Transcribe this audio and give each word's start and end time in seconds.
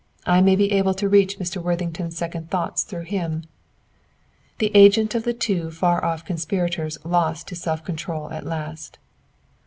I 0.25 0.41
may 0.41 0.55
be 0.55 0.71
able 0.71 0.95
to 0.95 1.07
reach 1.07 1.37
Mr. 1.37 1.61
Worthington's 1.61 2.17
second 2.17 2.49
thoughts 2.49 2.81
through 2.81 3.03
him." 3.03 3.43
The 4.57 4.75
agent 4.75 5.13
of 5.13 5.25
the 5.25 5.33
two 5.35 5.69
far 5.69 6.03
off 6.03 6.25
conspirators 6.25 6.97
lost 7.05 7.51
his 7.51 7.61
self 7.61 7.83
control 7.85 8.31
at 8.31 8.43
last. 8.43 8.97